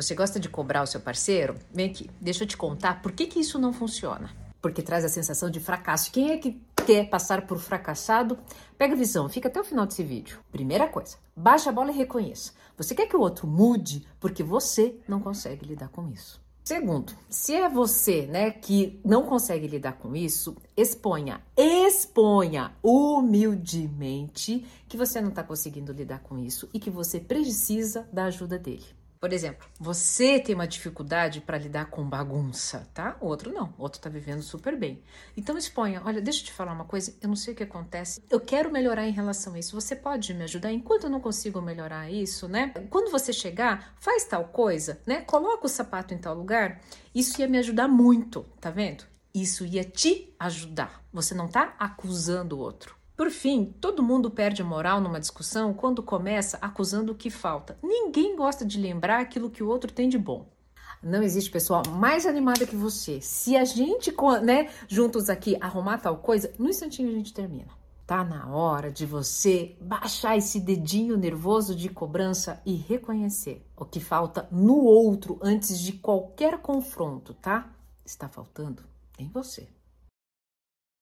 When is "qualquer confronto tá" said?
75.92-77.70